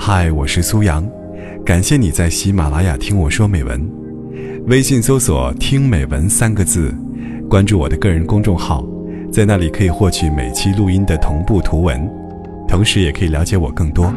[0.00, 1.06] 嗨，我是苏阳，
[1.66, 3.90] 感谢你在喜马拉雅听我说美文。
[4.68, 6.94] 微信搜索“听美文”三个字，
[7.50, 8.86] 关注我的个人公众号，
[9.30, 12.08] 在那里可以获取每期录音的同步图文，
[12.66, 14.10] 同时也可以了解我更多。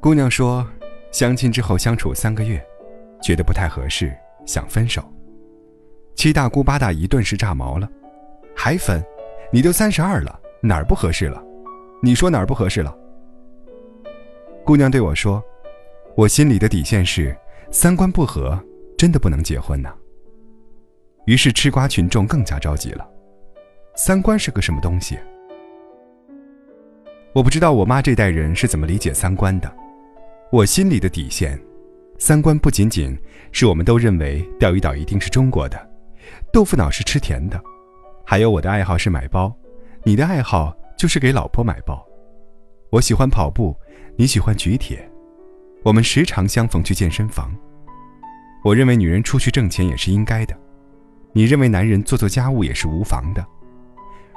[0.00, 0.66] 姑娘说，
[1.12, 2.60] 相亲之后相处三个月，
[3.22, 4.12] 觉得不太合适，
[4.46, 5.02] 想分手。
[6.14, 7.90] 七大姑八大姨顿时炸毛了，
[8.54, 9.02] 还分？
[9.52, 11.42] 你都三十二了，哪儿不合适了？
[12.02, 12.96] 你说哪儿不合适了？
[14.64, 15.42] 姑娘对我说
[16.16, 17.36] ：“我心里的底线是，
[17.70, 18.58] 三观不合，
[18.96, 19.92] 真的不能结婚呢。”
[21.26, 23.08] 于是吃瓜群众更加着急了，
[23.96, 25.18] 三观是个什么东西？
[27.32, 29.72] 我不知道我妈这代人是怎么理解三观的。
[30.50, 31.60] 我心里的底线，
[32.20, 33.18] 三观不仅仅
[33.50, 35.90] 是我们都认为钓鱼岛一定是中国的，
[36.52, 37.58] 豆腐脑是吃甜的，
[38.26, 39.50] 还有我的爱好是买包，
[40.04, 42.06] 你的爱好就是给老婆买包。
[42.90, 43.74] 我喜欢跑步，
[44.18, 45.10] 你喜欢举铁，
[45.82, 47.50] 我们时常相逢去健身房。
[48.62, 50.54] 我认为女人出去挣钱也是应该的，
[51.32, 53.42] 你认为男人做做家务也是无妨的，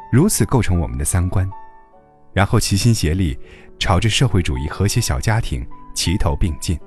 [0.09, 1.47] 如此构成我们的三观，
[2.31, 3.37] 然后齐心协力，
[3.77, 5.67] 朝着社会主义和谐小家庭。
[5.93, 6.79] 齐头并进。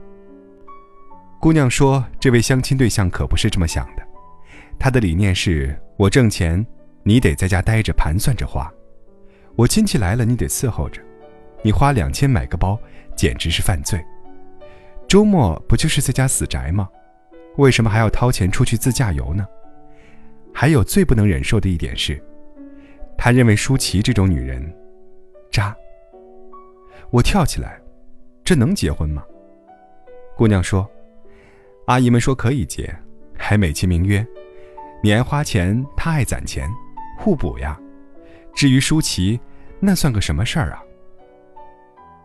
[1.47, 4.03] 姑娘说：“这位相亲对象可不是这么想的，
[4.81, 6.67] 他的理念是：我挣钱，
[7.05, 8.69] 你得在家待着盘算着花；
[9.55, 11.01] 我亲戚来了，你得伺候着。
[11.63, 12.77] 你花两千买个包，
[13.15, 14.05] 简直是犯罪。
[15.07, 16.89] 周末不就是在家死宅吗？
[17.59, 19.47] 为什么还要掏钱出去自驾游呢？
[20.53, 22.21] 还有最不能忍受的一点是，
[23.17, 24.61] 他认为舒淇这种女人，
[25.53, 25.73] 渣。
[27.11, 27.81] 我跳起来。”
[28.43, 29.23] 这能结婚吗？
[30.37, 30.91] 姑娘说
[31.87, 32.93] ：“阿姨们说可以结，
[33.39, 34.27] 还美其名曰，
[35.01, 36.69] 你爱花钱，他爱攒钱，
[37.17, 37.79] 互补呀。
[38.57, 39.39] 至于舒淇，
[39.79, 40.83] 那算个什么事儿啊？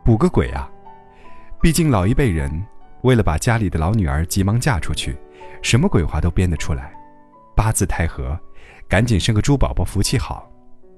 [0.03, 0.67] 补个鬼啊！
[1.61, 2.51] 毕竟老一辈人
[3.03, 5.15] 为了把家里的老女儿急忙嫁出去，
[5.61, 6.91] 什么鬼话都编得出来。
[7.55, 8.39] 八字太合，
[8.87, 10.51] 赶紧生个猪宝宝，福气好，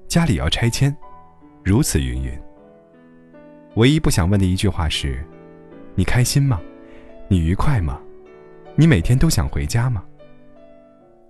[0.08, 0.96] 家里要拆迁，
[1.62, 2.32] 如此云云。”
[3.76, 5.22] 唯一不想问的一句话是
[5.94, 6.58] ：“你开心吗？
[7.28, 8.00] 你愉快吗？
[8.76, 10.04] 你每天都想回家吗？”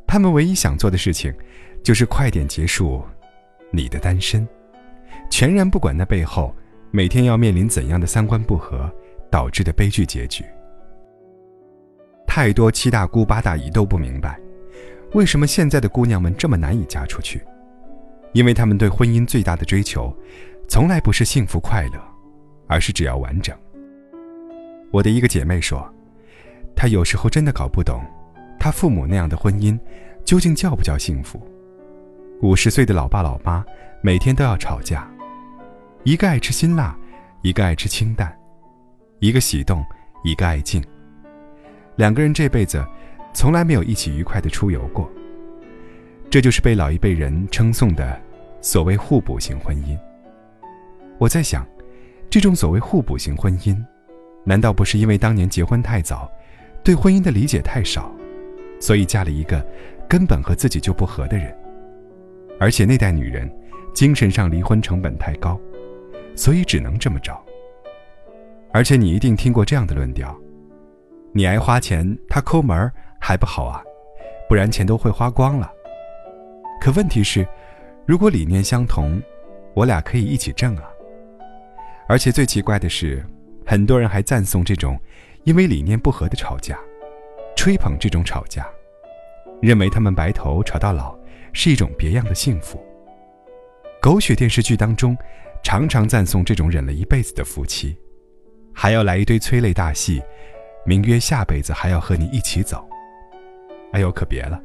[0.06, 1.34] 他们唯一想做的事情，
[1.82, 3.03] 就是快点结束
[3.71, 4.47] 你的单身，
[5.31, 6.54] 全然不管那背后
[6.91, 8.91] 每天要面临怎样的三观不合
[9.31, 10.44] 导致的悲剧结局。
[12.27, 14.38] 太多七大姑八大姨都不明白，
[15.12, 17.43] 为什么现在的姑娘们这么难以嫁出去，
[18.33, 20.16] 因为他们对婚姻最大的追求，
[20.69, 22.15] 从来不是幸福快乐。
[22.66, 23.54] 而是只要完整。
[24.91, 25.87] 我的一个姐妹说，
[26.76, 28.02] 他有时候真的搞不懂，
[28.58, 29.78] 他父母那样的婚姻，
[30.24, 31.40] 究竟叫不叫幸福？
[32.42, 33.64] 五十岁的老爸老妈
[34.02, 35.10] 每天都要吵架，
[36.02, 36.96] 一个爱吃辛辣，
[37.42, 38.36] 一个爱吃清淡，
[39.20, 39.84] 一个喜动，
[40.24, 40.82] 一个爱静，
[41.96, 42.84] 两个人这辈子
[43.32, 45.10] 从来没有一起愉快的出游过。
[46.30, 48.20] 这就是被老一辈人称颂的
[48.60, 49.98] 所谓互补型婚姻。
[51.18, 51.66] 我在想。
[52.30, 53.80] 这种所谓互补型婚姻，
[54.44, 56.28] 难道不是因为当年结婚太早，
[56.84, 58.15] 对婚姻的理解太少，
[58.78, 59.67] 所以嫁了一个
[60.06, 61.56] 根本和自己就不合的人？
[62.61, 63.50] 而且那代女人
[63.95, 65.59] 精神上离婚成本太高，
[66.37, 67.34] 所以只能这么着。
[68.71, 70.39] 而且你一定听过这样的论调：
[71.33, 73.83] 你爱花钱，他抠门还不好啊？
[74.47, 75.72] 不然钱都会花光了。
[76.83, 77.49] 可问题是，
[78.05, 79.22] 如果理念相同，
[79.75, 80.84] 我俩可以一起挣啊。
[82.06, 83.25] 而且最奇怪的是，
[83.65, 85.01] 很多人还赞颂这种
[85.44, 86.78] 因为理念不合的吵架，
[87.55, 88.66] 吹捧这种吵架，
[89.60, 91.16] 认为他们白头吵到老
[91.53, 92.82] 是一种别样的幸福。
[94.00, 95.16] 狗血电视剧当中，
[95.62, 97.97] 常常赞颂这种忍了一辈子的夫妻，
[98.72, 100.22] 还要来一堆催泪大戏，
[100.87, 102.87] 名曰下辈子还要和你一起走。
[103.92, 104.60] 哎呦，可别了，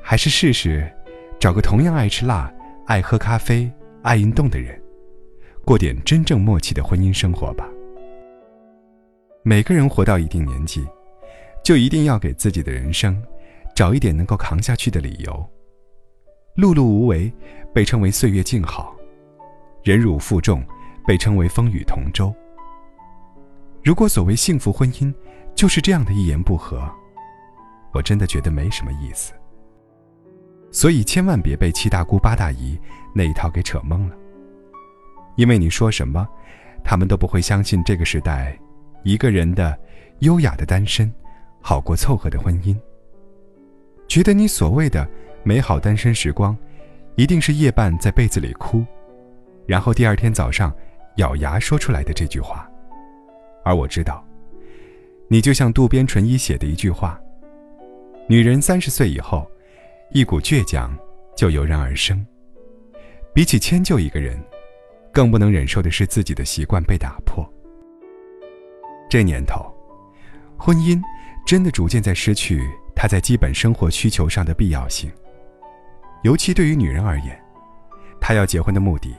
[0.00, 0.90] 还是试试
[1.38, 2.52] 找个同样爱吃辣、
[2.86, 3.70] 爱喝咖啡、
[4.02, 4.80] 爱运动的人。
[5.64, 7.68] 过点真正默契的婚姻生活吧。
[9.48, 10.84] 每个人活到一定年纪，
[11.62, 13.16] 就一定要给自己的人生
[13.76, 15.50] 找一点能够扛下去的理由。
[16.56, 17.32] 碌碌无为
[17.72, 18.92] 被称为岁月静好，
[19.84, 20.64] 忍辱负重
[21.06, 22.34] 被称为风雨同舟。
[23.84, 25.14] 如果所谓幸福婚姻
[25.54, 26.82] 就是这样的一言不合，
[27.92, 29.32] 我真的觉得没什么意思。
[30.72, 32.76] 所以千万别被七大姑八大姨
[33.14, 34.16] 那一套给扯懵了。
[35.36, 36.26] 因为你说什么，
[36.82, 38.58] 他们都不会相信这个时代，
[39.06, 39.78] 一个人的
[40.18, 41.08] 优雅的单身，
[41.60, 42.76] 好过凑合的婚姻。
[44.08, 45.08] 觉得你所谓的
[45.44, 46.58] 美好单身时光，
[47.14, 48.84] 一定是夜半在被子里哭，
[49.64, 50.74] 然后第二天早上
[51.18, 52.68] 咬牙说出来的这句话。
[53.64, 54.26] 而我知道，
[55.28, 57.16] 你就像渡边淳一写的一句话
[58.28, 59.48] ：“女人三十岁以后，
[60.10, 60.92] 一股倔强
[61.36, 62.26] 就油然而生。
[63.32, 64.36] 比起迁就一个人，
[65.12, 67.48] 更不能忍受的是自己的习惯被打破。
[69.16, 69.74] 这年头，
[70.58, 71.00] 婚姻
[71.46, 72.60] 真的逐渐在失去
[72.94, 75.10] 它在基本生活需求上的必要性。
[76.22, 77.34] 尤其对于女人而言，
[78.20, 79.16] 她要结婚的目的，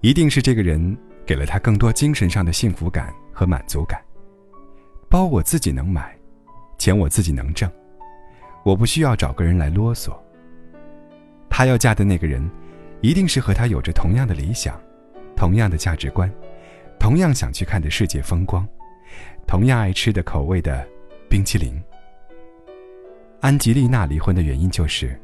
[0.00, 0.96] 一定是这个人
[1.26, 4.00] 给了她更多精神上的幸福感。”和满足感，
[5.10, 6.16] 包我自己能买，
[6.78, 7.70] 钱我自己能挣，
[8.64, 10.10] 我不需要找个人来啰嗦。
[11.50, 12.50] 她要嫁的那个人，
[13.02, 14.80] 一定是和她有着同样的理想，
[15.36, 16.32] 同样的价值观，
[16.98, 18.66] 同样想去看的世界风光，
[19.48, 20.86] 同样爱吃的口味的
[21.26, 21.82] 冰淇淋。
[23.40, 25.18] 安吉丽娜离婚的原因就是，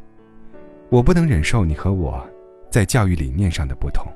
[0.88, 2.26] 我不能忍受你和我
[2.70, 4.10] 在教育理念上的不同，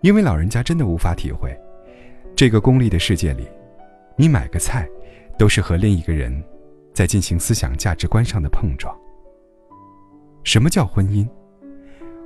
[0.00, 1.56] 因为老人家真的无法体会。
[2.34, 3.46] 这个功利的世界里，
[4.16, 4.84] 你买个菜，
[5.38, 6.42] 都是和另一个人
[6.92, 8.92] 在进行思想价值观上的碰撞。
[10.42, 11.24] 什么叫婚姻？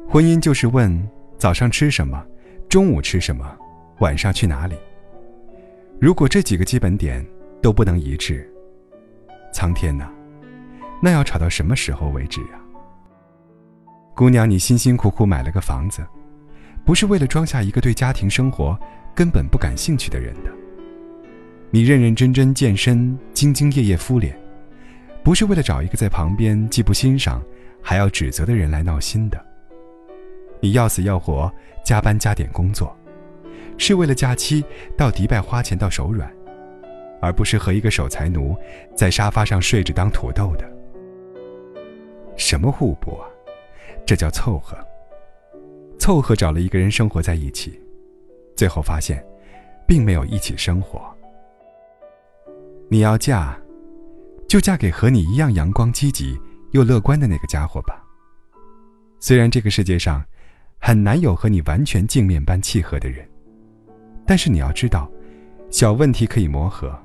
[0.09, 2.27] 婚姻就是问早上吃什么，
[2.67, 3.47] 中午吃什么，
[3.99, 4.75] 晚上去哪里。
[6.01, 7.23] 如果这几个基本点
[7.61, 8.51] 都不能一致，
[9.53, 10.11] 苍天呐，
[11.03, 12.57] 那要吵到什么时候为止啊？
[14.15, 16.03] 姑娘，你辛辛苦苦买了个房子，
[16.87, 18.79] 不是为了装下一个对家庭生活。
[19.13, 20.51] 根本不感兴趣的人的，
[21.71, 24.35] 你认认真真健身、兢兢业业敷脸，
[25.23, 27.43] 不是为了找一个在旁边既不欣赏
[27.83, 29.45] 还要指责的人来闹心的。
[30.61, 31.53] 你要死要活
[31.85, 32.97] 加班加点工作，
[33.81, 34.63] 是为了假期
[34.95, 36.31] 到迪拜花钱到手软，
[37.19, 38.55] 而不是和一个守财奴
[38.95, 40.71] 在沙发上睡着当土豆的。
[42.37, 43.27] 什么互补啊？
[44.07, 44.77] 这叫凑合。
[45.99, 47.81] 凑合找了一个人生活在一起。
[48.55, 49.25] 最后发现，
[49.89, 51.01] 并没有一起生活。
[52.91, 53.59] 你要嫁，
[54.47, 56.39] 就嫁给和你一样阳光积极
[56.73, 58.05] 又乐观的那个家伙吧。
[59.21, 60.23] 虽然这个世界上
[60.79, 63.27] 很难有和你完全镜面般契合的人，
[64.31, 65.11] 但是你要知道，
[65.73, 66.97] 小问题可以磨合，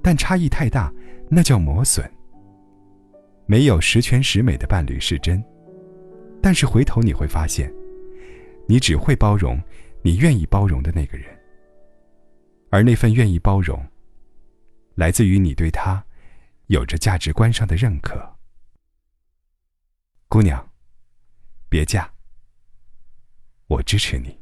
[0.00, 0.88] 但差异太大，
[1.28, 2.08] 那叫磨损。
[3.44, 5.44] 没有十全十美的伴侣是真，
[6.40, 7.74] 但是回头你会发现，
[8.68, 9.60] 你只会包容。
[10.02, 11.26] 你愿意包容的那个人，
[12.70, 13.84] 而那份愿意包容，
[14.94, 16.04] 来自于你对他
[16.68, 18.36] 有着价值观上的认可。
[20.28, 20.70] 姑娘，
[21.68, 22.08] 别嫁，
[23.66, 24.39] 我支持你。